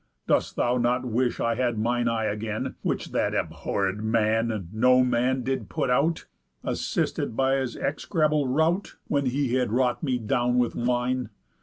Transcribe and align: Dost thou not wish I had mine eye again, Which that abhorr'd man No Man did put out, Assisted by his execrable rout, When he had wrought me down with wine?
Dost 0.25 0.55
thou 0.55 0.77
not 0.77 1.05
wish 1.05 1.39
I 1.39 1.53
had 1.53 1.77
mine 1.77 2.07
eye 2.07 2.25
again, 2.25 2.73
Which 2.81 3.11
that 3.11 3.35
abhorr'd 3.35 4.03
man 4.03 4.67
No 4.73 5.03
Man 5.03 5.43
did 5.43 5.69
put 5.69 5.91
out, 5.91 6.25
Assisted 6.63 7.37
by 7.37 7.57
his 7.57 7.77
execrable 7.77 8.47
rout, 8.47 8.95
When 9.09 9.27
he 9.27 9.53
had 9.53 9.71
wrought 9.71 10.01
me 10.01 10.17
down 10.17 10.57
with 10.57 10.75
wine? 10.75 11.29